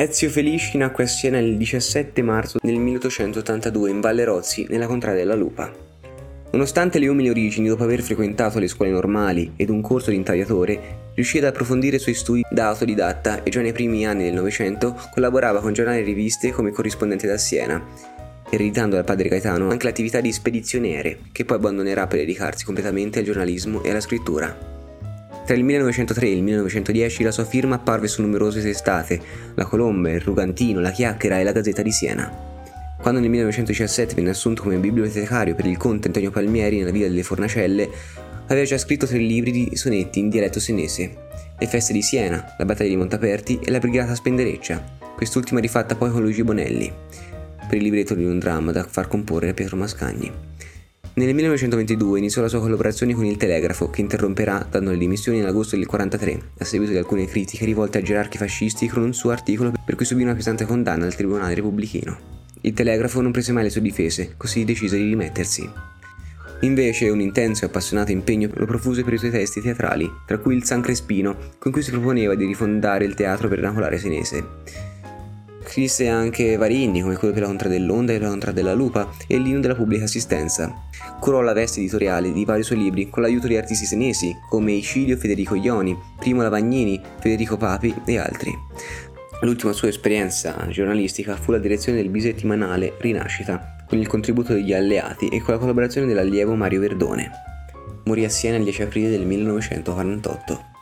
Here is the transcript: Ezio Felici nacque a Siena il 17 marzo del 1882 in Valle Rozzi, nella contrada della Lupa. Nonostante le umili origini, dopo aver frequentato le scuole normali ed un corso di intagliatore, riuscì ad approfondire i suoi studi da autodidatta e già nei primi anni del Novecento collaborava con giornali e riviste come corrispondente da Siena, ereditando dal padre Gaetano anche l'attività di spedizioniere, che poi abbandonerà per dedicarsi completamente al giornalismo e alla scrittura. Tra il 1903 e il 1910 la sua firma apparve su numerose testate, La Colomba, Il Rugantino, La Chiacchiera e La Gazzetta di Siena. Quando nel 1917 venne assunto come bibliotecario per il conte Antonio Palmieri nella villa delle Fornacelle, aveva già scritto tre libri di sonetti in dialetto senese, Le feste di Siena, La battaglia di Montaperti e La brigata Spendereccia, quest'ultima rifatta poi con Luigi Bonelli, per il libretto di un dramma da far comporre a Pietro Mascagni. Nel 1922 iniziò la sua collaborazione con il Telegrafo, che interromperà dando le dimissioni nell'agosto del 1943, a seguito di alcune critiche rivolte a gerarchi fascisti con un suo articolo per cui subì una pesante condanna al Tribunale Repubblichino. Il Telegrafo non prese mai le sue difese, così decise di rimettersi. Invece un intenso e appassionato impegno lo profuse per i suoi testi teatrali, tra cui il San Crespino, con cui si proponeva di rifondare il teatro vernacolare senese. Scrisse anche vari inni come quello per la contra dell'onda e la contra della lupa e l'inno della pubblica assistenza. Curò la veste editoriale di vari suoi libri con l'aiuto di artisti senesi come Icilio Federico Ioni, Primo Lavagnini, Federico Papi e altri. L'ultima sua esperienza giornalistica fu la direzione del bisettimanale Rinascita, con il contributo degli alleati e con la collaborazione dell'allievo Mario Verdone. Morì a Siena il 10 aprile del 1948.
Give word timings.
Ezio 0.00 0.30
Felici 0.30 0.78
nacque 0.78 1.02
a 1.02 1.06
Siena 1.08 1.40
il 1.40 1.56
17 1.56 2.22
marzo 2.22 2.60
del 2.62 2.76
1882 2.76 3.90
in 3.90 4.00
Valle 4.00 4.22
Rozzi, 4.22 4.64
nella 4.68 4.86
contrada 4.86 5.16
della 5.16 5.34
Lupa. 5.34 5.74
Nonostante 6.52 7.00
le 7.00 7.08
umili 7.08 7.30
origini, 7.30 7.66
dopo 7.66 7.82
aver 7.82 8.00
frequentato 8.02 8.60
le 8.60 8.68
scuole 8.68 8.92
normali 8.92 9.54
ed 9.56 9.70
un 9.70 9.80
corso 9.80 10.10
di 10.10 10.16
intagliatore, 10.16 11.10
riuscì 11.14 11.38
ad 11.38 11.46
approfondire 11.46 11.96
i 11.96 11.98
suoi 11.98 12.14
studi 12.14 12.44
da 12.48 12.68
autodidatta 12.68 13.42
e 13.42 13.50
già 13.50 13.60
nei 13.60 13.72
primi 13.72 14.06
anni 14.06 14.22
del 14.22 14.34
Novecento 14.34 14.96
collaborava 15.12 15.60
con 15.60 15.72
giornali 15.72 15.98
e 15.98 16.04
riviste 16.04 16.52
come 16.52 16.70
corrispondente 16.70 17.26
da 17.26 17.36
Siena, 17.36 17.84
ereditando 18.48 18.94
dal 18.94 19.04
padre 19.04 19.28
Gaetano 19.28 19.68
anche 19.68 19.86
l'attività 19.86 20.20
di 20.20 20.30
spedizioniere, 20.30 21.18
che 21.32 21.44
poi 21.44 21.56
abbandonerà 21.56 22.06
per 22.06 22.20
dedicarsi 22.20 22.64
completamente 22.64 23.18
al 23.18 23.24
giornalismo 23.24 23.82
e 23.82 23.90
alla 23.90 24.00
scrittura. 24.00 24.77
Tra 25.48 25.56
il 25.56 25.64
1903 25.64 26.26
e 26.26 26.32
il 26.32 26.42
1910 26.42 27.22
la 27.22 27.30
sua 27.30 27.46
firma 27.46 27.76
apparve 27.76 28.06
su 28.06 28.20
numerose 28.20 28.60
testate, 28.60 29.18
La 29.54 29.64
Colomba, 29.64 30.10
Il 30.10 30.20
Rugantino, 30.20 30.78
La 30.78 30.90
Chiacchiera 30.90 31.38
e 31.38 31.42
La 31.42 31.52
Gazzetta 31.52 31.80
di 31.80 31.90
Siena. 31.90 32.30
Quando 33.00 33.18
nel 33.18 33.30
1917 33.30 34.14
venne 34.14 34.28
assunto 34.28 34.64
come 34.64 34.76
bibliotecario 34.76 35.54
per 35.54 35.64
il 35.64 35.78
conte 35.78 36.08
Antonio 36.08 36.30
Palmieri 36.30 36.76
nella 36.76 36.90
villa 36.90 37.08
delle 37.08 37.22
Fornacelle, 37.22 37.88
aveva 38.48 38.66
già 38.66 38.76
scritto 38.76 39.06
tre 39.06 39.16
libri 39.16 39.50
di 39.50 39.70
sonetti 39.74 40.18
in 40.18 40.28
dialetto 40.28 40.60
senese, 40.60 41.16
Le 41.58 41.66
feste 41.66 41.94
di 41.94 42.02
Siena, 42.02 42.54
La 42.58 42.66
battaglia 42.66 42.90
di 42.90 42.96
Montaperti 42.96 43.58
e 43.64 43.70
La 43.70 43.78
brigata 43.78 44.14
Spendereccia, 44.14 44.84
quest'ultima 45.16 45.60
rifatta 45.60 45.94
poi 45.94 46.10
con 46.10 46.20
Luigi 46.20 46.42
Bonelli, 46.42 46.92
per 47.66 47.78
il 47.78 47.84
libretto 47.84 48.12
di 48.12 48.24
un 48.24 48.38
dramma 48.38 48.70
da 48.70 48.84
far 48.84 49.08
comporre 49.08 49.48
a 49.48 49.54
Pietro 49.54 49.78
Mascagni. 49.78 50.30
Nel 51.18 51.34
1922 51.34 52.18
iniziò 52.20 52.42
la 52.42 52.48
sua 52.48 52.60
collaborazione 52.60 53.12
con 53.12 53.24
il 53.24 53.36
Telegrafo, 53.36 53.90
che 53.90 54.02
interromperà 54.02 54.64
dando 54.70 54.92
le 54.92 54.98
dimissioni 54.98 55.38
nell'agosto 55.38 55.74
del 55.74 55.84
1943, 55.84 56.62
a 56.62 56.64
seguito 56.64 56.92
di 56.92 56.98
alcune 56.98 57.26
critiche 57.26 57.64
rivolte 57.64 57.98
a 57.98 58.02
gerarchi 58.02 58.38
fascisti 58.38 58.86
con 58.86 59.02
un 59.02 59.12
suo 59.12 59.30
articolo 59.30 59.72
per 59.84 59.96
cui 59.96 60.04
subì 60.04 60.22
una 60.22 60.36
pesante 60.36 60.64
condanna 60.64 61.06
al 61.06 61.16
Tribunale 61.16 61.56
Repubblichino. 61.56 62.16
Il 62.60 62.72
Telegrafo 62.72 63.20
non 63.20 63.32
prese 63.32 63.50
mai 63.50 63.64
le 63.64 63.70
sue 63.70 63.80
difese, 63.80 64.34
così 64.36 64.64
decise 64.64 64.96
di 64.96 65.08
rimettersi. 65.08 65.68
Invece 66.60 67.08
un 67.08 67.20
intenso 67.20 67.64
e 67.64 67.66
appassionato 67.66 68.12
impegno 68.12 68.48
lo 68.52 68.66
profuse 68.66 69.02
per 69.02 69.14
i 69.14 69.18
suoi 69.18 69.32
testi 69.32 69.60
teatrali, 69.60 70.08
tra 70.24 70.38
cui 70.38 70.54
il 70.54 70.62
San 70.62 70.82
Crespino, 70.82 71.36
con 71.58 71.72
cui 71.72 71.82
si 71.82 71.90
proponeva 71.90 72.36
di 72.36 72.46
rifondare 72.46 73.04
il 73.04 73.14
teatro 73.14 73.48
vernacolare 73.48 73.98
senese. 73.98 74.46
Scrisse 75.68 76.08
anche 76.08 76.56
vari 76.56 76.84
inni 76.84 77.02
come 77.02 77.16
quello 77.16 77.34
per 77.34 77.42
la 77.42 77.48
contra 77.48 77.68
dell'onda 77.68 78.14
e 78.14 78.18
la 78.18 78.28
contra 78.28 78.52
della 78.52 78.72
lupa 78.72 79.10
e 79.26 79.36
l'inno 79.36 79.60
della 79.60 79.74
pubblica 79.74 80.04
assistenza. 80.04 80.74
Curò 81.20 81.42
la 81.42 81.52
veste 81.52 81.80
editoriale 81.80 82.32
di 82.32 82.46
vari 82.46 82.62
suoi 82.62 82.78
libri 82.78 83.10
con 83.10 83.22
l'aiuto 83.22 83.46
di 83.46 83.56
artisti 83.58 83.84
senesi 83.84 84.34
come 84.48 84.72
Icilio 84.72 85.18
Federico 85.18 85.54
Ioni, 85.54 85.96
Primo 86.18 86.40
Lavagnini, 86.40 86.98
Federico 87.20 87.58
Papi 87.58 87.94
e 88.06 88.16
altri. 88.16 88.50
L'ultima 89.42 89.74
sua 89.74 89.88
esperienza 89.88 90.56
giornalistica 90.70 91.36
fu 91.36 91.52
la 91.52 91.58
direzione 91.58 91.98
del 91.98 92.08
bisettimanale 92.08 92.94
Rinascita, 92.98 93.84
con 93.86 93.98
il 93.98 94.06
contributo 94.06 94.54
degli 94.54 94.72
alleati 94.72 95.28
e 95.28 95.42
con 95.42 95.52
la 95.52 95.60
collaborazione 95.60 96.06
dell'allievo 96.06 96.54
Mario 96.54 96.80
Verdone. 96.80 97.30
Morì 98.04 98.24
a 98.24 98.30
Siena 98.30 98.56
il 98.56 98.62
10 98.64 98.82
aprile 98.82 99.10
del 99.10 99.26
1948. 99.26 100.76